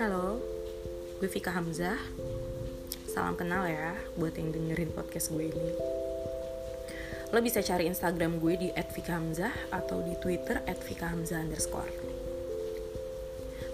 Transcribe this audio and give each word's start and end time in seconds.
Halo, 0.00 0.40
gue 1.20 1.28
Vika 1.28 1.52
Hamzah. 1.52 2.00
Salam 3.04 3.36
kenal 3.36 3.68
ya 3.68 3.92
buat 4.16 4.32
yang 4.32 4.48
dengerin 4.48 4.96
podcast 4.96 5.28
gue 5.28 5.52
ini. 5.52 5.70
Lo 7.28 7.44
bisa 7.44 7.60
cari 7.60 7.84
Instagram 7.84 8.40
gue 8.40 8.56
di 8.56 8.68
@vikahamzah 8.72 9.52
atau 9.68 10.00
di 10.00 10.16
Twitter 10.24 10.64
@vikahamzah 10.64 11.44
underscore. 11.44 11.92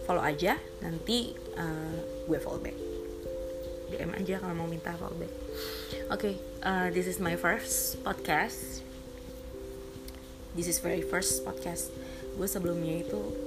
Follow 0.02 0.18
aja, 0.18 0.58
nanti 0.82 1.30
uh, 1.54 1.94
gue 2.26 2.38
follow 2.42 2.58
back. 2.58 2.74
DM 3.94 4.10
aja 4.18 4.42
kalau 4.42 4.58
mau 4.58 4.66
minta 4.66 4.98
follow 4.98 5.14
back. 5.14 5.30
Oke, 6.10 6.10
okay, 6.10 6.34
uh, 6.66 6.90
this 6.90 7.06
is 7.06 7.22
my 7.22 7.38
first 7.38 8.02
podcast. 8.02 8.82
This 10.58 10.66
is 10.66 10.82
very 10.82 11.06
first 11.06 11.46
podcast. 11.46 11.94
Gue 12.34 12.50
sebelumnya 12.50 13.06
itu 13.06 13.45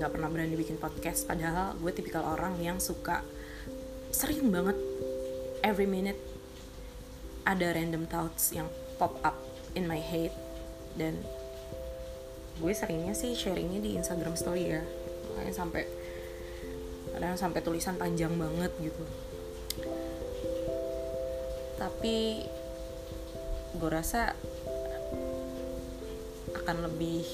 nggak 0.00 0.16
pernah 0.16 0.32
berani 0.32 0.56
bikin 0.56 0.80
podcast 0.80 1.28
padahal 1.28 1.76
gue 1.76 1.92
tipikal 1.92 2.24
orang 2.24 2.56
yang 2.64 2.80
suka 2.80 3.20
sering 4.10 4.48
banget 4.48 4.74
every 5.60 5.84
minute 5.84 6.16
ada 7.44 7.72
random 7.72 8.04
thoughts 8.08 8.52
yang 8.52 8.68
pop 9.00 9.16
up 9.24 9.36
in 9.72 9.88
my 9.88 10.00
head. 10.00 10.32
Dan 10.94 11.24
gue 12.60 12.72
seringnya 12.74 13.16
sih 13.16 13.32
sharingnya 13.32 13.80
di 13.80 13.96
Instagram 13.96 14.36
story 14.36 14.76
ya. 14.76 14.82
Makanya 15.32 15.54
sampai 15.54 15.82
kadang 17.10 17.34
sampai 17.34 17.60
tulisan 17.64 17.96
panjang 17.96 18.32
banget 18.36 18.72
gitu. 18.78 19.04
Tapi 21.80 22.44
gue 23.70 23.90
rasa 23.90 24.36
akan 26.52 26.76
lebih 26.90 27.24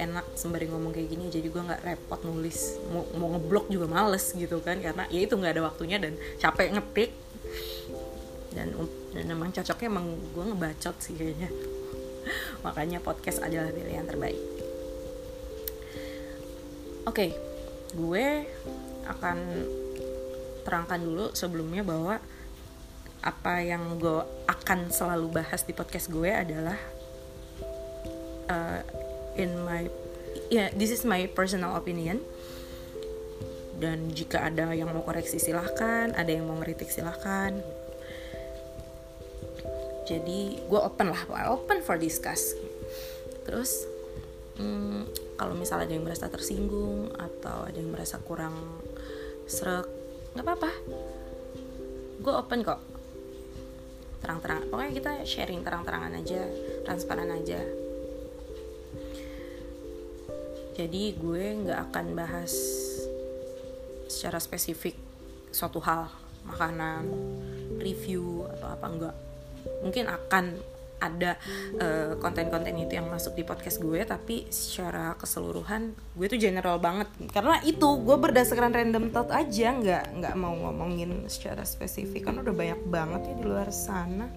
enak 0.00 0.32
sembari 0.32 0.66
ngomong 0.72 0.96
kayak 0.96 1.08
gini 1.12 1.28
jadi 1.28 1.46
gue 1.52 1.62
nggak 1.62 1.82
repot 1.84 2.20
nulis. 2.24 2.80
Mau, 2.88 3.04
mau 3.20 3.28
ngeblok 3.36 3.68
juga 3.68 3.86
males 3.86 4.32
gitu 4.32 4.64
kan 4.64 4.80
karena 4.80 5.04
ya 5.12 5.20
itu 5.20 5.36
nggak 5.36 5.52
ada 5.60 5.62
waktunya 5.68 6.00
dan 6.00 6.16
capek 6.40 6.72
ngetik. 6.72 7.10
Dan 8.50 8.74
dan 9.12 9.24
emang 9.28 9.52
cocoknya 9.52 9.88
emang 9.92 10.06
gue 10.32 10.44
ngebacot 10.48 10.96
sih 10.98 11.14
kayaknya. 11.14 11.52
Makanya 12.64 12.98
podcast 13.04 13.44
adalah 13.44 13.68
pilihan 13.70 14.08
terbaik. 14.08 14.40
Oke 17.04 17.14
okay, 17.16 17.30
gue 17.96 18.26
akan 19.08 19.38
terangkan 20.62 21.00
dulu 21.02 21.26
sebelumnya 21.34 21.82
bahwa 21.82 22.20
apa 23.20 23.60
yang 23.60 24.00
gue 24.00 24.24
akan 24.48 24.88
selalu 24.88 25.42
bahas 25.42 25.60
di 25.68 25.76
podcast 25.76 26.08
gue 26.08 26.30
adalah 26.32 26.78
uh, 28.48 28.80
in 29.40 29.56
my 29.64 29.88
yeah, 30.52 30.68
this 30.76 30.92
is 30.92 31.08
my 31.08 31.24
personal 31.32 31.74
opinion. 31.74 32.20
Dan 33.80 34.12
jika 34.12 34.44
ada 34.44 34.76
yang 34.76 34.92
mau 34.92 35.00
koreksi 35.00 35.40
silahkan. 35.40 36.12
Ada 36.12 36.36
yang 36.36 36.44
mau 36.44 36.60
ngeritik 36.60 36.92
silahkan. 36.92 37.56
Jadi 40.04 40.60
gue 40.60 40.80
open 40.80 41.08
lah. 41.08 41.24
Open 41.48 41.80
for 41.80 41.96
discuss. 41.96 42.52
Terus 43.48 43.88
hmm, 44.60 45.08
kalau 45.40 45.56
misalnya 45.56 45.88
ada 45.88 45.94
yang 45.96 46.04
merasa 46.04 46.28
tersinggung 46.28 47.08
atau 47.16 47.64
ada 47.64 47.78
yang 47.78 47.88
merasa 47.88 48.20
kurang 48.20 48.52
serak 49.48 49.88
nggak 50.36 50.44
apa-apa. 50.44 50.70
Gue 52.20 52.34
open 52.36 52.60
kok. 52.60 52.80
Terang-terang. 54.20 54.68
Pokoknya 54.68 54.92
kita 54.92 55.12
sharing 55.24 55.64
terang-terangan 55.64 56.20
aja 56.20 56.44
transparan 56.84 57.32
aja 57.32 57.79
jadi 60.80 61.02
gue 61.12 61.44
nggak 61.68 61.92
akan 61.92 62.06
bahas 62.16 62.56
secara 64.08 64.40
spesifik 64.40 64.96
suatu 65.52 65.76
hal 65.84 66.08
makanan 66.48 67.04
review 67.76 68.48
atau 68.56 68.68
apa 68.72 68.86
enggak 68.88 69.16
mungkin 69.84 70.04
akan 70.08 70.44
ada 71.00 71.40
uh, 71.80 72.12
konten-konten 72.20 72.76
itu 72.76 72.96
yang 72.96 73.08
masuk 73.08 73.32
di 73.32 73.44
podcast 73.44 73.80
gue 73.80 74.04
tapi 74.04 74.44
secara 74.52 75.16
keseluruhan 75.16 75.96
gue 75.96 76.26
tuh 76.28 76.36
general 76.36 76.76
banget. 76.76 77.08
Karena 77.32 77.56
itu 77.64 77.88
gue 78.04 78.16
berdasarkan 78.20 78.68
random 78.68 79.08
thought 79.08 79.32
aja 79.32 79.72
nggak 79.72 80.20
nggak 80.20 80.34
mau 80.36 80.52
ngomongin 80.52 81.24
secara 81.32 81.64
spesifik. 81.64 82.28
Kan 82.28 82.44
udah 82.44 82.52
banyak 82.52 82.84
banget 82.84 83.32
ya 83.32 83.34
di 83.40 83.44
luar 83.48 83.72
sana 83.72 84.28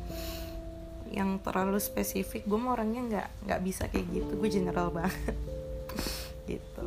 yang 1.12 1.36
terlalu 1.44 1.84
spesifik. 1.84 2.48
Gue 2.48 2.56
mau 2.56 2.80
orangnya 2.80 3.02
nggak 3.12 3.28
nggak 3.44 3.60
bisa 3.60 3.84
kayak 3.92 4.08
gitu. 4.16 4.32
Gue 4.40 4.48
general 4.48 4.88
banget 4.88 5.36
gitu. 6.48 6.86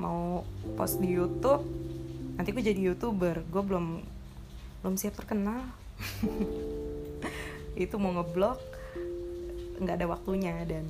Mau 0.00 0.46
post 0.74 0.98
di 0.98 1.12
YouTube 1.12 1.64
nanti 2.36 2.50
gue 2.50 2.64
jadi 2.64 2.80
youtuber. 2.92 3.44
Gue 3.48 3.62
belum 3.62 3.86
belum 4.82 4.94
siap 4.98 5.18
terkenal. 5.18 5.62
Itu 7.82 7.96
mau 7.96 8.12
ngeblok 8.16 8.60
nggak 9.82 9.96
ada 9.98 10.06
waktunya 10.06 10.62
dan 10.62 10.86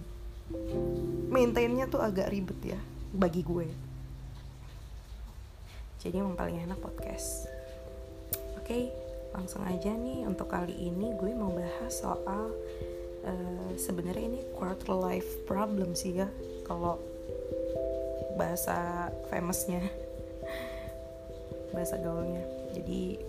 maintainnya 1.33 1.89
tuh 1.89 2.05
agak 2.05 2.29
ribet 2.29 2.77
ya 2.77 2.81
bagi 3.13 3.41
gue. 3.41 3.69
Jadi 6.03 6.19
yang 6.19 6.35
paling 6.35 6.61
enak 6.67 6.83
podcast. 6.83 7.47
Oke 8.59 9.03
langsung 9.33 9.65
aja 9.65 9.91
nih 9.97 10.29
untuk 10.29 10.53
kali 10.53 10.77
ini 10.77 11.17
gue 11.17 11.33
mau 11.33 11.49
bahas 11.57 11.93
soal 11.93 12.53
uh, 13.25 13.71
sebenarnya 13.81 14.29
ini 14.29 14.41
quarter 14.53 14.93
life 14.93 15.49
problem 15.49 15.97
sih 15.97 16.21
ya 16.21 16.29
kalau 16.72 16.97
bahasa 18.41 19.12
famousnya 19.28 19.84
bahasa 21.77 22.00
gaulnya. 22.00 22.41
Jadi 22.72 23.21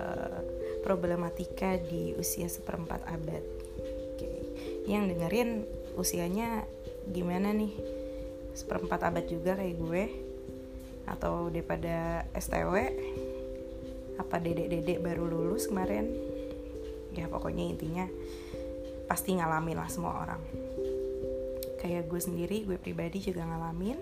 uh, 0.00 0.40
problematika 0.80 1.76
di 1.76 2.16
usia 2.16 2.48
seperempat 2.48 3.04
abad. 3.04 3.44
Okay. 4.16 4.40
yang 4.88 5.04
dengerin 5.04 5.68
usianya 6.00 6.64
gimana 7.12 7.52
nih? 7.52 7.76
Seperempat 8.56 9.04
abad 9.04 9.28
juga 9.28 9.54
kayak 9.60 9.76
gue 9.76 10.04
atau 11.04 11.52
daripada 11.52 12.24
STW 12.32 12.74
apa 14.16 14.36
dedek-dedek 14.40 15.04
baru 15.04 15.28
lulus 15.28 15.68
kemarin? 15.68 16.08
Ya 17.12 17.28
pokoknya 17.28 17.68
intinya 17.68 18.08
pasti 19.06 19.36
ngalamin 19.36 19.76
lah 19.76 19.88
semua 19.92 20.24
orang 20.24 20.40
kayak 21.88 22.04
gue 22.04 22.20
sendiri 22.20 22.68
gue 22.68 22.76
pribadi 22.76 23.24
juga 23.24 23.48
ngalamin. 23.48 23.96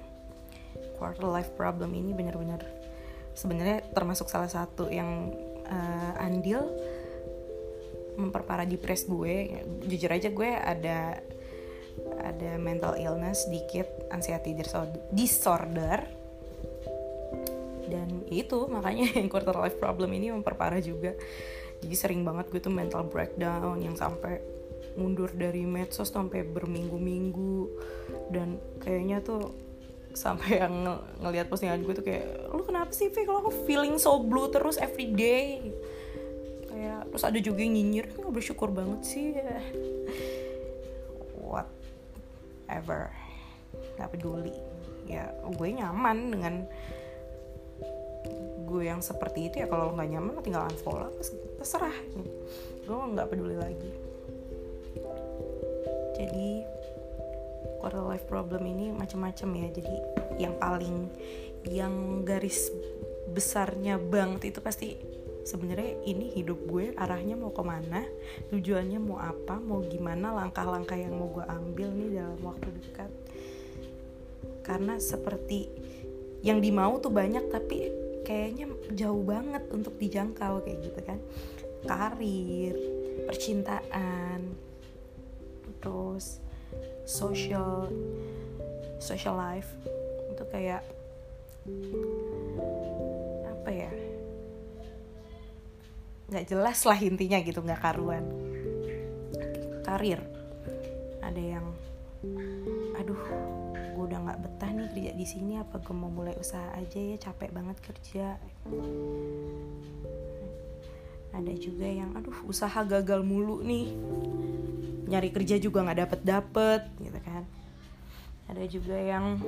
Quarter 0.98 1.30
life 1.30 1.54
problem 1.54 1.94
ini 1.94 2.10
bener-bener 2.10 2.58
sebenarnya 3.38 3.86
termasuk 3.94 4.26
salah 4.26 4.50
satu 4.50 4.90
yang 4.90 5.30
uh, 5.68 6.12
andil 6.18 6.66
memperparah 8.18 8.66
depres 8.66 9.06
gue. 9.06 9.62
Jujur 9.86 10.10
aja 10.10 10.32
gue 10.32 10.50
ada 10.50 11.20
ada 12.20 12.50
mental 12.58 12.98
illness 12.98 13.46
dikit 13.46 13.86
anxiety 14.10 14.56
disorder. 15.14 16.02
Dan 17.86 18.26
itu 18.26 18.66
makanya 18.66 19.12
yang 19.20 19.30
quarter 19.30 19.54
life 19.54 19.78
problem 19.78 20.10
ini 20.10 20.34
memperparah 20.34 20.82
juga. 20.82 21.14
Jadi 21.76 21.94
sering 21.94 22.24
banget 22.24 22.50
gue 22.50 22.58
tuh 22.58 22.72
mental 22.72 23.04
breakdown 23.06 23.78
yang 23.78 23.94
sampai 23.94 24.55
mundur 24.96 25.30
dari 25.36 25.62
medsos 25.68 26.08
sampai 26.08 26.42
berminggu-minggu. 26.42 27.70
Dan 28.32 28.58
kayaknya 28.80 29.20
tuh 29.20 29.52
sampai 30.16 30.64
yang 30.64 30.72
ng 30.80 30.98
ngelihat 31.20 31.52
postingan 31.52 31.84
gue 31.84 31.92
tuh 31.92 32.00
kayak 32.00 32.48
lu 32.48 32.64
kenapa 32.64 32.88
sih 32.96 33.12
Vick 33.12 33.28
aku 33.28 33.52
feeling 33.68 34.00
so 34.00 34.16
blue 34.16 34.48
terus 34.48 34.80
every 34.80 35.12
day. 35.12 35.60
Kayak 36.72 37.12
terus 37.12 37.24
ada 37.24 37.38
juga 37.38 37.60
yang 37.60 37.76
nyinyir 37.76 38.16
nggak 38.16 38.32
bersyukur 38.32 38.72
banget 38.72 39.00
sih. 39.04 39.36
Whatever. 41.52 43.12
Nggak 44.00 44.10
peduli. 44.16 44.56
Ya 45.06 45.30
gue 45.44 45.68
nyaman 45.70 46.32
dengan 46.32 46.54
gue 48.66 48.82
yang 48.82 49.04
seperti 49.04 49.52
itu. 49.52 49.62
Ya 49.62 49.68
kalau 49.68 49.92
nggak 49.92 50.08
nyaman 50.10 50.40
tinggal 50.40 50.64
unfollow. 50.64 51.12
Terserah. 51.60 51.94
Gue 52.88 52.96
nggak 53.12 53.28
peduli 53.28 53.60
lagi 53.60 54.05
jadi 56.16 56.64
quarter 57.78 58.02
life 58.02 58.26
problem 58.26 58.66
ini 58.66 58.90
macam-macam 58.90 59.48
ya. 59.62 59.68
Jadi 59.78 59.94
yang 60.42 60.58
paling 60.58 61.06
yang 61.68 62.26
garis 62.26 62.72
besarnya 63.30 63.98
banget 63.98 64.54
itu 64.54 64.60
pasti 64.62 64.88
sebenarnya 65.46 66.02
ini 66.02 66.34
hidup 66.34 66.58
gue 66.66 66.94
arahnya 66.98 67.38
mau 67.38 67.54
ke 67.54 67.62
mana 67.62 68.02
tujuannya 68.50 68.98
mau 68.98 69.22
apa 69.22 69.62
mau 69.62 69.78
gimana 69.86 70.34
langkah-langkah 70.34 70.98
yang 70.98 71.14
mau 71.14 71.30
gue 71.30 71.46
ambil 71.46 71.88
nih 71.94 72.10
dalam 72.18 72.40
waktu 72.42 72.68
dekat. 72.82 73.10
Karena 74.66 74.98
seperti 74.98 75.70
yang 76.42 76.58
dimau 76.58 76.98
tuh 76.98 77.14
banyak 77.14 77.46
tapi 77.50 77.90
kayaknya 78.26 78.66
jauh 78.90 79.22
banget 79.22 79.62
untuk 79.70 79.94
dijangkau 79.94 80.64
kayak 80.66 80.78
gitu 80.82 81.00
kan. 81.06 81.18
Karir 81.86 82.74
percintaan 83.30 84.66
terus 85.86 86.42
social 87.06 87.86
social 88.98 89.38
life. 89.38 89.70
Itu 90.34 90.42
kayak 90.50 90.82
apa 93.46 93.70
ya? 93.70 93.90
Nggak 96.26 96.46
jelas 96.50 96.82
lah 96.82 96.98
intinya 96.98 97.38
gitu 97.38 97.62
nggak 97.62 97.78
karuan. 97.78 98.26
Karir. 99.86 100.18
Ada 101.22 101.42
yang 101.62 101.66
aduh 102.98 103.22
gue 103.94 104.02
udah 104.10 104.18
nggak 104.26 104.40
betah 104.42 104.70
nih 104.74 104.90
kerja 104.90 105.14
di 105.14 105.26
sini 105.28 105.62
apa 105.62 105.78
gue 105.78 105.94
mau 105.94 106.10
mulai 106.10 106.34
usaha 106.34 106.74
aja 106.74 106.98
ya 106.98 107.14
capek 107.22 107.54
banget 107.54 107.78
kerja. 107.78 108.26
Ada 111.30 111.52
juga 111.54 111.86
yang 111.86 112.10
aduh 112.18 112.34
usaha 112.50 112.82
gagal 112.82 113.22
mulu 113.22 113.62
nih 113.62 113.94
nyari 115.06 115.30
kerja 115.30 115.56
juga 115.62 115.86
nggak 115.86 115.98
dapet 116.02 116.20
dapet 116.26 116.82
gitu 116.98 117.18
kan. 117.22 117.42
Ada 118.46 118.64
juga 118.70 118.94
yang 118.94 119.42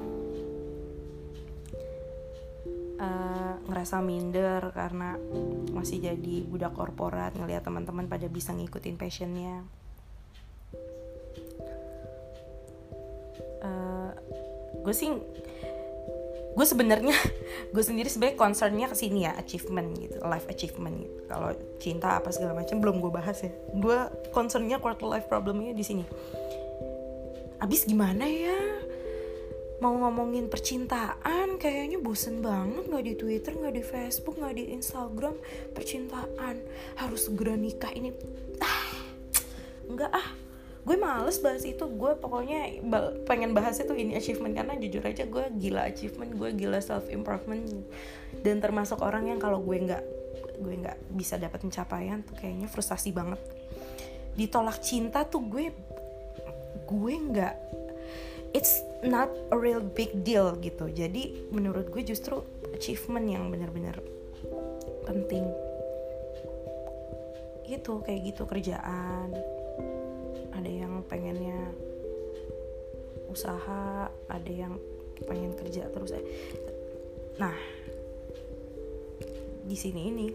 uh, 2.98 3.54
ngerasa 3.66 4.02
minder 4.02 4.74
karena 4.74 5.14
masih 5.70 6.02
jadi 6.02 6.36
budak 6.46 6.74
korporat 6.74 7.34
ngelihat 7.38 7.62
teman-teman 7.62 8.10
pada 8.10 8.26
bisa 8.26 8.50
ngikutin 8.54 8.96
passionnya. 8.98 9.62
Uh, 13.58 14.14
gue 14.82 14.94
sih 14.94 15.10
gue 16.58 16.66
sebenarnya 16.66 17.14
gue 17.70 17.84
sendiri 17.86 18.10
sebenarnya 18.10 18.34
concernnya 18.34 18.90
ke 18.90 18.96
sini 18.98 19.30
ya 19.30 19.38
achievement 19.38 19.94
gitu 19.94 20.18
life 20.26 20.50
achievement 20.50 21.06
gitu. 21.06 21.18
Kalau 21.30 21.54
cinta 21.78 22.18
apa 22.18 22.34
segala 22.34 22.58
macam 22.58 22.82
belum 22.82 22.98
gue 22.98 23.12
bahas 23.14 23.38
ya. 23.46 23.54
Gue 23.78 24.10
concernnya 24.34 24.82
quarter 24.82 25.06
life 25.06 25.30
problemnya 25.30 25.70
di 25.70 25.86
sini. 25.86 26.02
Abis 27.62 27.86
gimana 27.86 28.26
ya? 28.26 28.58
Mau 29.78 29.94
ngomongin 30.02 30.50
percintaan 30.50 31.62
kayaknya 31.62 32.02
bosen 32.02 32.42
banget. 32.42 32.90
Nggak 32.90 33.04
di 33.06 33.14
Twitter 33.14 33.52
nggak 33.54 33.74
di 33.78 33.84
Facebook 33.86 34.34
nggak 34.42 34.56
di 34.58 34.74
Instagram. 34.74 35.38
Percintaan 35.70 36.58
harus 36.98 37.30
segera 37.30 37.54
nikah 37.54 37.94
ini. 37.94 38.10
Ah 38.58 38.90
nggak 39.88 40.10
ah 40.10 40.47
gue 40.88 40.96
males 40.96 41.36
bahas 41.44 41.60
itu. 41.68 41.84
Gue 41.84 42.16
pokoknya 42.16 42.80
pengen 43.28 43.52
bahas 43.52 43.76
itu 43.76 43.92
ini 43.92 44.16
achievement. 44.16 44.56
Karena 44.56 44.72
jujur 44.80 45.04
aja 45.04 45.28
gue 45.28 45.44
gila 45.60 45.84
achievement 45.84 46.32
gue 46.32 46.50
gila 46.56 46.80
self 46.80 47.12
improvement 47.12 47.68
dan 48.40 48.64
termasuk 48.64 49.04
orang 49.04 49.28
yang 49.28 49.36
kalau 49.36 49.60
gue 49.60 49.76
nggak 49.76 50.04
gue 50.58 50.74
nggak 50.80 50.98
bisa 51.12 51.36
dapat 51.36 51.60
pencapaian 51.60 52.24
tuh 52.24 52.32
kayaknya 52.40 52.72
frustasi 52.72 53.12
banget. 53.12 53.36
Ditolak 54.32 54.80
cinta 54.80 55.28
tuh 55.28 55.44
gue 55.44 55.68
gue 56.88 57.14
nggak 57.20 57.54
it's 58.56 58.80
not 59.04 59.28
a 59.52 59.56
real 59.60 59.84
big 59.84 60.24
deal 60.24 60.56
gitu. 60.64 60.88
Jadi 60.88 61.52
menurut 61.52 61.92
gue 61.92 62.00
justru 62.00 62.40
achievement 62.72 63.28
yang 63.28 63.44
benar-benar 63.52 64.00
penting. 65.04 65.44
Gitu 67.68 68.00
kayak 68.00 68.20
gitu 68.32 68.48
kerjaan 68.48 69.57
ada 70.58 70.70
yang 70.70 71.06
pengennya 71.06 71.70
usaha 73.30 74.10
ada 74.26 74.50
yang 74.50 74.74
pengen 75.30 75.54
kerja 75.54 75.86
terus 75.94 76.10
eh. 76.18 76.24
nah 77.38 77.54
di 79.62 79.76
sini 79.78 80.00
ini 80.10 80.26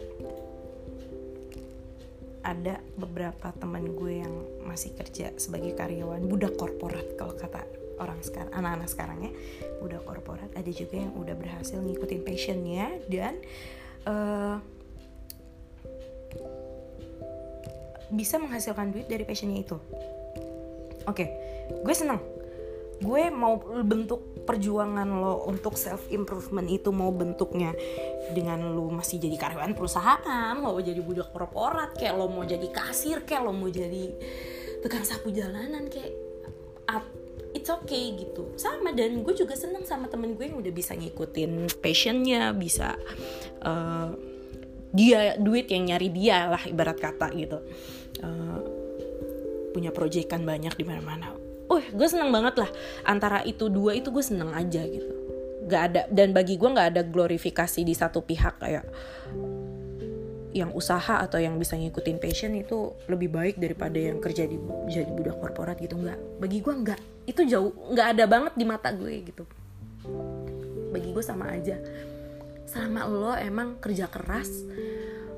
ada 2.43 2.79
beberapa 2.99 3.55
teman 3.55 3.95
gue 3.95 4.23
yang 4.23 4.35
masih 4.67 4.91
kerja 4.95 5.31
sebagai 5.39 5.75
karyawan 5.75 6.27
budak 6.27 6.55
korporat 6.59 7.15
kalau 7.15 7.35
kata 7.35 7.63
orang 8.03 8.19
sekarang 8.19 8.51
anak-anak 8.51 8.89
sekarang 8.91 9.19
ya. 9.23 9.31
Budak 9.79 10.03
korporat. 10.03 10.51
Ada 10.59 10.71
juga 10.75 10.99
yang 10.99 11.15
udah 11.15 11.39
berhasil 11.39 11.79
ngikutin 11.79 12.21
passionnya 12.27 12.99
dan 13.07 13.39
uh, 14.03 14.59
bisa 18.13 18.37
menghasilkan 18.37 18.93
duit 18.93 19.07
dari 19.09 19.25
passionnya 19.25 19.65
itu 19.65 19.77
oke 21.07 21.15
okay, 21.15 21.27
gue 21.83 21.95
seneng. 21.95 22.19
Gue 23.03 23.27
mau 23.27 23.59
bentuk 23.83 24.47
perjuangan 24.47 25.07
lo 25.07 25.43
untuk 25.49 25.75
self 25.75 26.07
improvement 26.07 26.63
itu 26.71 26.87
mau 26.95 27.11
bentuknya 27.11 27.75
dengan 28.31 28.71
lo 28.71 28.87
masih 28.87 29.19
jadi 29.19 29.35
karyawan 29.35 29.75
perusahaan 29.75 30.55
lo 30.55 30.79
jadi 30.79 31.03
budak 31.03 31.35
korporat 31.35 31.99
kayak 31.99 32.15
lo 32.15 32.31
mau 32.31 32.47
jadi 32.47 32.63
kasir 32.71 33.27
kayak 33.27 33.43
lo 33.43 33.51
mau 33.51 33.67
jadi 33.67 34.07
tukang 34.79 35.03
sapu 35.03 35.35
jalanan 35.35 35.91
kayak 35.91 36.15
it's 37.53 37.69
okay 37.69 38.17
gitu. 38.17 38.51
Sama 38.57 38.91
dan 38.91 39.21
gue 39.21 39.33
juga 39.37 39.53
seneng 39.53 39.85
sama 39.85 40.09
temen 40.09 40.33
gue 40.33 40.49
yang 40.49 40.59
udah 40.59 40.73
bisa 40.73 40.97
ngikutin 40.97 41.69
passionnya 41.79 42.51
bisa 42.51 42.97
uh, 43.61 44.09
dia 44.93 45.37
duit 45.37 45.69
yang 45.69 45.93
nyari 45.93 46.09
dia 46.09 46.49
lah 46.49 46.63
ibarat 46.65 46.97
kata 46.97 47.29
gitu. 47.37 47.61
Uh, 48.19 48.82
punya 49.73 49.89
proyekan 49.89 50.45
banyak 50.45 50.77
di 50.77 50.85
mana-mana. 50.85 51.33
Oh, 51.73 51.81
gue 51.81 52.07
seneng 52.07 52.29
banget 52.29 52.61
lah. 52.61 52.69
Antara 53.01 53.41
itu 53.41 53.65
dua 53.67 53.97
itu 53.97 54.13
gue 54.13 54.21
seneng 54.21 54.53
aja 54.53 54.85
gitu. 54.85 55.09
Gak 55.65 55.81
ada 55.89 56.01
dan 56.13 56.35
bagi 56.35 56.59
gue 56.59 56.69
nggak 56.69 56.89
ada 56.93 57.01
glorifikasi 57.01 57.81
di 57.81 57.95
satu 57.97 58.21
pihak 58.21 58.61
kayak 58.61 58.85
yang 60.53 60.69
usaha 60.77 61.17
atau 61.17 61.41
yang 61.41 61.57
bisa 61.57 61.73
ngikutin 61.73 62.21
passion 62.21 62.53
itu 62.53 62.93
lebih 63.09 63.33
baik 63.33 63.55
daripada 63.57 63.97
yang 63.97 64.21
kerja 64.21 64.45
di 64.45 64.61
jadi 64.85 65.09
budak 65.09 65.41
korporat 65.41 65.81
gitu. 65.81 65.97
Nggak 65.97 66.19
bagi 66.37 66.61
gue 66.61 66.73
nggak 66.77 66.99
itu 67.25 67.41
jauh 67.49 67.73
nggak 67.89 68.07
ada 68.13 68.23
banget 68.29 68.53
di 68.53 68.65
mata 68.69 68.93
gue 68.93 69.13
gitu. 69.25 69.43
Bagi 70.93 71.09
gue 71.09 71.23
sama 71.25 71.49
aja. 71.57 71.79
Sama 72.69 73.09
lo 73.09 73.33
emang 73.33 73.81
kerja 73.81 74.05
keras 74.11 74.51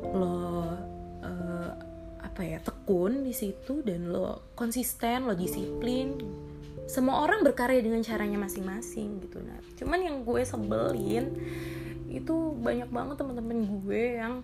lo 0.04 0.28
uh, 1.24 1.72
apa 2.36 2.44
ya 2.44 2.60
tekun 2.60 3.24
di 3.24 3.32
situ 3.32 3.80
dan 3.80 4.12
lo 4.12 4.52
konsisten 4.60 5.24
lo 5.24 5.40
disiplin. 5.40 6.20
Semua 6.84 7.24
orang 7.24 7.48
berkarya 7.48 7.80
dengan 7.80 8.04
caranya 8.04 8.36
masing-masing 8.44 9.24
gitu 9.24 9.40
nah 9.40 9.58
cuman 9.80 10.00
yang 10.04 10.18
gue 10.22 10.44
sebelin 10.44 11.34
itu 12.12 12.36
banyak 12.60 12.92
banget 12.92 13.16
teman-teman 13.18 13.58
gue 13.66 14.04
yang 14.20 14.44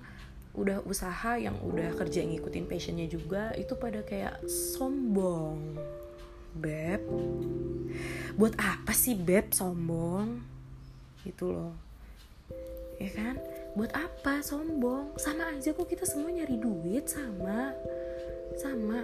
udah 0.51 0.83
usaha 0.83 1.39
yang 1.39 1.55
udah 1.63 1.95
kerja 1.95 2.27
ngikutin 2.27 2.67
passionnya 2.67 3.07
juga 3.07 3.55
itu 3.59 3.75
pada 3.75 4.03
kayak 4.07 4.39
sombong. 4.47 5.79
Beb 6.51 7.03
buat 8.35 8.55
apa 8.59 8.91
sih 8.91 9.15
beb 9.15 9.51
sombong? 9.51 10.43
Gitu 11.23 11.51
loh. 11.51 11.75
Ya 12.99 13.09
kan? 13.15 13.35
Buat 13.75 13.95
apa 13.95 14.43
sombong? 14.43 15.15
Sama 15.15 15.55
aja 15.55 15.71
kok 15.71 15.87
kita 15.87 16.03
semua 16.03 16.31
nyari 16.31 16.59
duit 16.59 17.07
sama 17.07 17.71
sama. 18.61 19.01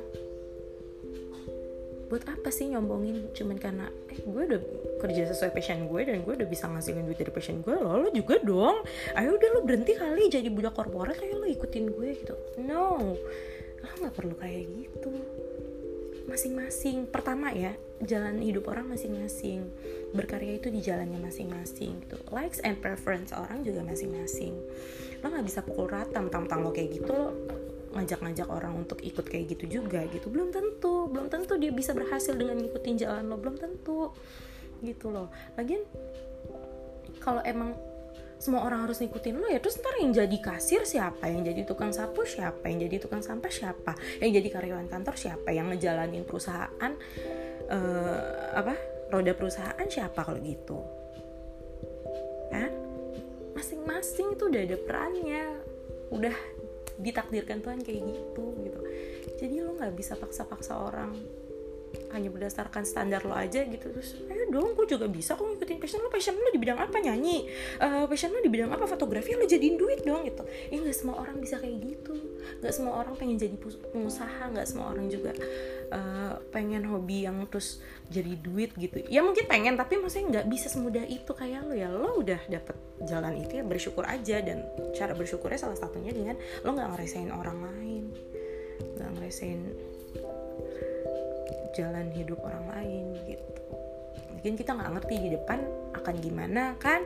Buat 2.08 2.24
apa 2.30 2.50
sih 2.54 2.72
nyombongin? 2.72 3.34
Cuman 3.36 3.58
karena 3.58 3.90
eh 4.08 4.22
gue 4.22 4.44
udah 4.48 4.62
kerja 5.04 5.28
sesuai 5.34 5.52
passion 5.52 5.90
gue 5.90 6.02
dan 6.08 6.24
gue 6.24 6.34
udah 6.38 6.48
bisa 6.48 6.70
ngasilin 6.70 7.04
duit 7.04 7.20
dari 7.20 7.34
passion 7.34 7.60
gue 7.66 7.76
lo 7.76 8.08
lo 8.08 8.10
juga 8.14 8.40
dong. 8.40 8.86
Ayo 9.18 9.36
udah 9.36 9.50
lo 9.58 9.60
berhenti 9.66 9.98
kali 9.98 10.30
jadi 10.32 10.48
budak 10.48 10.78
korporat 10.78 11.20
kayak 11.20 11.36
lo 11.36 11.50
ikutin 11.50 11.90
gue 11.92 12.10
gitu. 12.16 12.36
No 12.64 13.18
lo 13.82 13.94
nggak 14.00 14.14
perlu 14.16 14.36
kayak 14.40 14.64
gitu. 14.72 15.12
Masing-masing 16.28 17.08
pertama 17.08 17.52
ya 17.56 17.76
jalan 18.04 18.44
hidup 18.44 18.68
orang 18.68 18.92
masing-masing 18.92 19.68
berkarya 20.12 20.60
itu 20.60 20.72
di 20.72 20.80
jalannya 20.80 21.20
masing-masing 21.20 22.08
gitu. 22.08 22.18
Likes 22.32 22.64
and 22.64 22.80
preference 22.80 23.36
orang 23.36 23.68
juga 23.68 23.84
masing-masing. 23.84 24.56
Lo 25.20 25.28
nggak 25.28 25.44
bisa 25.44 25.60
pukul 25.60 25.92
rata 25.92 26.24
mentang-mentang 26.24 26.64
lo 26.64 26.72
kayak 26.72 27.04
gitu 27.04 27.12
lo 27.12 27.57
ngajak-ngajak 27.98 28.48
orang 28.48 28.77
untuk 28.77 29.01
ikut 29.01 29.25
kayak 29.25 29.58
gitu 29.58 29.82
juga 29.82 30.06
gitu. 30.13 30.30
Belum 30.30 30.54
tentu 30.54 31.10
belum 31.10 31.27
tentu 31.34 31.58
dia 31.58 31.74
bisa 31.74 31.98
berhasil 31.98 32.38
dengan 32.38 32.62
ngikutin 32.62 32.96
jalan 33.01 33.25
lo 33.25 33.36
belum 33.42 33.58
tentu 33.58 34.13
gitu 34.86 35.10
loh. 35.10 35.34
Lagian 35.58 35.82
kalau 37.18 37.42
emang 37.42 37.74
semua 38.38 38.62
orang 38.70 38.86
harus 38.86 39.01
ngikutin 39.01 39.42
lo 39.42 39.50
ya 39.50 39.58
terus 39.58 39.82
ntar 39.82 39.98
yang 39.98 40.13
jadi 40.13 40.38
kasir 40.38 40.86
siapa? 40.86 41.25
Yang 41.25 41.54
jadi 41.54 41.62
tukang 41.66 41.89
sapu 41.89 42.22
siapa? 42.22 42.70
Yang 42.70 42.80
jadi 42.89 42.96
tukang 43.01 43.22
sampah 43.25 43.50
siapa? 43.50 43.98
Yang 44.22 44.42
jadi 44.42 44.48
karyawan 44.54 44.88
kantor 44.88 45.16
siapa? 45.18 45.50
Yang 45.50 45.66
ngejalanin 45.74 46.24
perusahaan 46.24 46.92
uh, 47.74 48.20
apa 48.54 48.77
roda 49.10 49.34
perusahaan 49.34 49.88
siapa 49.89 50.22
kalau 50.22 50.38
gitu? 50.46 50.77
Kan? 52.54 52.72
Masing-masing 53.58 54.38
itu 54.38 54.44
udah 54.54 54.62
ada 54.62 54.77
perannya. 54.86 55.46
Udah 56.13 56.36
ditakdirkan 56.98 57.62
Tuhan 57.62 57.80
kayak 57.86 58.01
gitu 58.04 58.46
gitu. 58.66 58.80
Jadi 59.38 59.56
lo 59.62 59.77
nggak 59.77 59.94
bisa 59.94 60.18
paksa-paksa 60.18 60.82
orang 60.82 61.13
hanya 62.12 62.32
berdasarkan 62.32 62.84
standar 62.84 63.24
lo 63.24 63.36
aja 63.36 63.63
gitu. 63.63 63.92
Terus 63.92 64.16
ayo 64.27 64.48
dong 64.51 64.75
gue 64.75 64.86
juga 64.88 65.08
bisa 65.08 65.36
kok 65.36 65.44
ngikutin 65.44 65.77
passion 65.80 66.00
lo. 66.04 66.10
Passion 66.12 66.36
lo 66.36 66.50
di 66.51 66.60
bidang 66.60 66.80
apa? 66.80 66.98
Nyanyi. 67.00 67.48
Uh, 67.80 68.06
passion 68.08 68.32
lo 68.32 68.39
di 68.39 68.51
bidang 68.51 68.72
apa? 68.72 68.88
Fotografi 68.88 69.36
lo 69.36 69.44
jadiin 69.44 69.75
duit 69.75 70.04
dong 70.04 70.24
gitu. 70.27 70.44
Ya 70.72 70.77
nggak 70.80 70.96
semua 70.96 71.20
orang 71.20 71.39
bisa 71.39 71.60
kayak 71.60 71.77
gitu. 71.84 72.16
Nggak 72.63 72.74
semua 72.74 72.94
orang 73.04 73.13
pengen 73.16 73.38
jadi 73.39 73.56
pengusaha. 73.92 74.51
Nggak 74.51 74.68
semua 74.68 74.92
orang 74.92 75.08
juga 75.12 75.32
uh, 75.92 76.39
pengen 76.51 76.88
hobi 76.88 77.27
yang 77.27 77.44
terus 77.48 77.84
jadi 78.08 78.36
duit 78.39 78.72
gitu. 78.80 79.04
Ya 79.08 79.24
mungkin 79.24 79.48
pengen 79.48 79.75
tapi 79.75 80.00
maksudnya 80.00 80.42
nggak 80.42 80.48
bisa 80.48 80.72
semudah 80.72 81.04
itu 81.08 81.32
kayak 81.36 81.68
lo 81.68 81.75
ya. 81.75 81.92
Lo 81.92 82.20
udah 82.20 82.39
dapet 82.48 82.87
jalan 83.06 83.38
itu 83.38 83.62
ya 83.62 83.63
bersyukur 83.68 84.04
aja 84.10 84.42
dan 84.42 84.66
cara 84.98 85.13
bersyukurnya 85.13 85.60
salah 85.62 85.77
satunya 85.77 86.10
dengan 86.10 86.34
lo 86.66 86.74
nggak 86.74 86.98
ngerasain 86.98 87.30
orang 87.30 87.60
lain 87.62 88.04
nggak 88.98 89.10
ngerasain 89.18 89.62
jalan 91.77 92.10
hidup 92.10 92.42
orang 92.42 92.66
lain 92.74 93.06
gitu. 93.30 93.62
Mungkin 94.34 94.54
kita 94.58 94.74
nggak 94.74 94.92
ngerti 94.98 95.16
di 95.22 95.30
depan 95.38 95.60
akan 95.94 96.16
gimana 96.18 96.74
kan. 96.82 97.06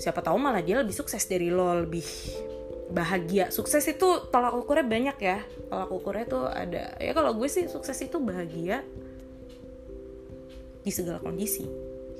Siapa 0.00 0.24
tahu 0.24 0.40
malah 0.40 0.64
dia 0.64 0.80
lebih 0.80 0.96
sukses 0.96 1.20
dari 1.28 1.52
lo 1.52 1.84
lebih 1.84 2.04
bahagia. 2.88 3.52
Sukses 3.52 3.84
itu 3.84 4.32
tolak 4.32 4.56
ukurnya 4.56 4.88
banyak 4.88 5.16
ya. 5.20 5.38
Tolak 5.68 5.90
ukurnya 5.92 6.24
tuh 6.24 6.48
ada 6.48 6.96
ya 6.96 7.12
kalau 7.12 7.36
gue 7.36 7.48
sih 7.52 7.68
sukses 7.68 8.00
itu 8.00 8.16
bahagia 8.16 8.80
di 10.82 10.90
segala 10.90 11.22
kondisi 11.22 11.62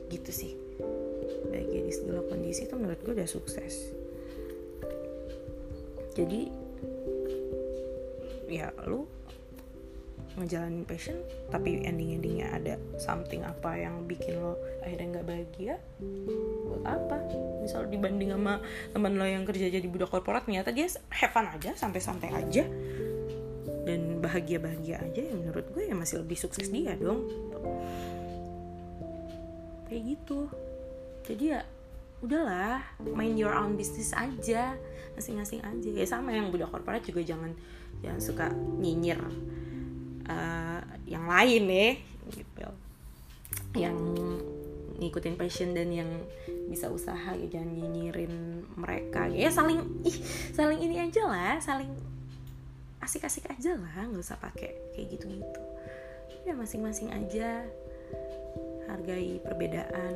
gitu 0.06 0.30
sih 0.30 0.54
bahagia 1.48 1.80
di 1.82 1.92
segala 1.92 2.20
kondisi 2.26 2.68
itu 2.68 2.74
menurut 2.78 3.00
gue 3.02 3.12
udah 3.16 3.28
sukses. 3.28 3.74
Jadi 6.12 6.52
ya 8.52 8.68
lu 8.84 9.08
ngejalanin 10.32 10.88
passion 10.88 11.20
tapi 11.52 11.84
ending 11.84 12.16
endingnya 12.16 12.48
ada 12.56 12.74
something 12.96 13.44
apa 13.44 13.76
yang 13.76 14.08
bikin 14.08 14.40
lo 14.40 14.56
akhirnya 14.80 15.20
nggak 15.20 15.26
bahagia? 15.28 15.74
Buat 16.68 16.84
apa? 16.88 17.18
Misal 17.60 17.88
dibanding 17.92 18.32
sama 18.32 18.60
teman 18.96 19.20
lo 19.20 19.28
yang 19.28 19.44
kerja 19.44 19.68
jadi 19.68 19.84
budak 19.84 20.08
korporat 20.08 20.48
ternyata 20.48 20.72
dia 20.72 20.88
have 21.12 21.32
fun 21.32 21.48
aja 21.48 21.76
santai-santai 21.76 22.32
aja. 22.32 22.64
Dan 23.82 24.22
bahagia-bahagia 24.22 25.02
aja 25.02 25.20
yang 25.20 25.42
menurut 25.42 25.66
gue 25.74 25.90
ya 25.90 25.94
masih 25.96 26.22
lebih 26.22 26.38
sukses 26.38 26.70
dia 26.70 26.96
dong. 26.96 27.28
Kayak 29.90 30.16
gitu 30.16 30.48
jadi 31.22 31.44
ya 31.58 31.60
udahlah 32.22 32.78
main 33.02 33.34
your 33.34 33.50
own 33.50 33.74
business 33.74 34.14
aja 34.14 34.78
masing-masing 35.18 35.60
aja. 35.62 35.90
Ya 35.90 36.06
sama 36.06 36.30
yang 36.30 36.54
budak 36.54 36.70
korporat 36.70 37.02
juga 37.02 37.22
jangan 37.22 37.52
jangan 38.00 38.20
suka 38.22 38.46
nyinyir 38.54 39.18
uh, 40.30 40.80
yang 41.06 41.26
lain 41.26 41.64
ya 41.66 41.90
gitu. 42.30 42.68
Yang 43.74 43.98
ngikutin 45.02 45.34
passion 45.34 45.74
dan 45.74 45.90
yang 45.90 46.10
bisa 46.70 46.86
usaha 46.88 47.34
ya 47.34 47.46
jangan 47.50 47.74
nyinyirin 47.74 48.64
mereka. 48.78 49.26
Ya 49.26 49.50
saling 49.50 49.82
ih 50.06 50.16
saling 50.54 50.78
ini 50.78 51.02
aja 51.02 51.26
lah 51.26 51.58
saling 51.58 51.90
asik-asik 53.02 53.50
aja 53.50 53.74
lah 53.74 54.06
nggak 54.06 54.22
usah 54.22 54.38
pakai 54.38 54.70
kayak 54.94 55.18
gitu-gitu. 55.18 55.62
Ya 56.46 56.54
masing-masing 56.54 57.10
aja 57.10 57.66
hargai 58.86 59.42
perbedaan 59.42 60.14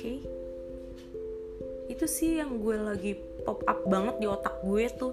okay? 0.00 0.18
itu 1.90 2.06
sih 2.06 2.38
yang 2.38 2.62
gue 2.62 2.78
lagi 2.78 3.12
pop 3.42 3.66
up 3.66 3.82
banget 3.84 4.22
di 4.22 4.26
otak 4.30 4.62
gue 4.62 4.84
tuh. 4.94 5.12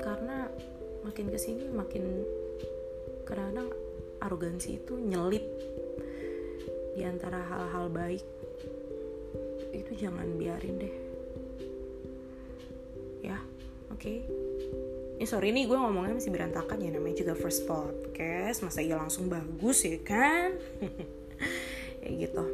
Karena 0.00 0.48
makin 1.04 1.28
ke 1.28 1.38
sini 1.38 1.68
makin 1.68 2.24
kadang-kadang 3.28 3.68
arogansi 4.24 4.80
itu 4.80 4.96
nyelip 4.96 5.44
di 6.96 7.04
antara 7.04 7.44
hal-hal 7.44 7.92
baik. 7.92 8.24
Itu 9.70 9.94
jangan 10.00 10.26
biarin 10.40 10.82
deh. 10.82 10.94
Ya 13.20 13.36
oke. 13.92 14.00
Okay? 14.00 14.18
ini 15.22 15.30
sorry 15.30 15.54
nih 15.54 15.70
gue 15.70 15.78
ngomongnya 15.78 16.18
masih 16.18 16.34
berantakan 16.34 16.82
ya 16.82 16.90
namanya 16.90 17.22
juga 17.22 17.38
first 17.38 17.62
podcast. 17.68 18.64
Masa 18.64 18.82
iya 18.82 18.98
langsung 18.98 19.30
bagus 19.30 19.86
ya 19.86 20.02
kan 20.02 20.58
ya 22.02 22.10
gitu. 22.10 22.44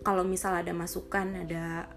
Kalau 0.00 0.24
misal 0.24 0.64
ada 0.64 0.72
masukan 0.72 1.44
ada 1.44 1.90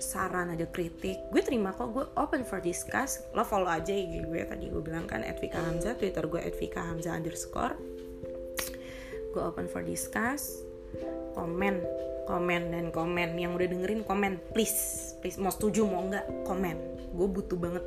saran 0.00 0.56
ada 0.56 0.64
kritik 0.64 1.28
gue 1.28 1.42
terima 1.44 1.76
kok 1.76 1.92
gue 1.92 2.06
open 2.16 2.44
for 2.46 2.62
discuss. 2.62 3.20
Lo 3.36 3.44
follow 3.44 3.68
aja 3.68 3.92
IG 3.92 4.24
gue 4.24 4.40
tadi 4.48 4.72
gue 4.72 4.80
bilang 4.80 5.04
kan 5.04 5.20
Edvika 5.20 5.60
Hamzah 5.60 5.96
Twitter 5.96 6.24
gue 6.24 6.40
Edvika 6.40 6.80
Hamzah 6.80 7.20
underscore. 7.20 7.76
Gue 9.36 9.42
open 9.44 9.68
for 9.68 9.84
discuss. 9.84 10.60
Komen 11.36 11.84
komen 12.30 12.70
dan 12.70 12.86
komen. 12.94 13.34
Yang 13.34 13.52
udah 13.58 13.68
dengerin 13.74 14.00
komen. 14.06 14.32
Please 14.54 15.12
please. 15.18 15.36
Mau 15.36 15.50
setuju 15.50 15.84
mau 15.84 16.06
nggak 16.06 16.46
komen. 16.46 16.76
Gue 17.10 17.26
butuh 17.26 17.58
banget 17.58 17.84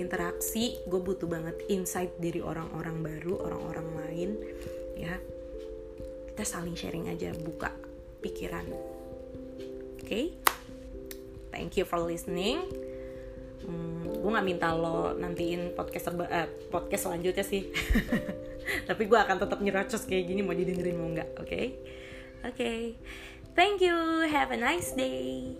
interaksi 0.00 0.80
gue 0.88 1.00
butuh 1.00 1.28
banget 1.28 1.56
insight 1.68 2.16
dari 2.16 2.40
orang-orang 2.40 3.04
baru 3.04 3.34
orang-orang 3.44 3.88
lain 4.00 4.30
ya 4.96 5.16
kita 6.32 6.48
saling 6.48 6.72
sharing 6.72 7.12
aja 7.12 7.28
buka 7.36 7.68
pikiran 8.24 8.64
oke 8.72 10.00
okay? 10.00 10.32
thank 11.52 11.76
you 11.76 11.84
for 11.84 12.00
listening 12.00 12.64
hmm, 13.68 14.08
gue 14.16 14.30
nggak 14.32 14.46
minta 14.48 14.72
lo 14.72 15.12
nantiin 15.12 15.76
podcast 15.76 16.08
terba 16.08 16.24
eh, 16.32 16.48
podcast 16.72 17.12
selanjutnya 17.12 17.44
sih 17.44 17.68
tapi 18.88 19.04
gue 19.04 19.18
akan 19.20 19.44
tetap 19.44 19.60
nyerocos 19.60 20.08
kayak 20.08 20.32
gini 20.32 20.40
mau 20.40 20.56
didengerin 20.56 20.96
mau 20.96 21.12
nggak 21.12 21.36
oke 21.36 21.44
okay? 21.44 21.76
oke 22.48 22.56
okay. 22.56 22.80
thank 23.52 23.84
you 23.84 23.92
have 24.24 24.48
a 24.48 24.56
nice 24.56 24.96
day 24.96 25.52